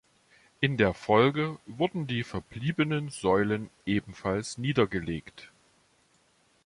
In 0.61 0.77
der 0.77 0.95
Folge 0.95 1.59
wurden 1.67 2.07
die 2.07 2.23
verbliebenen 2.23 3.09
Säulen 3.09 3.69
ebenfalls 3.85 4.57
niedergelegt. 4.57 5.51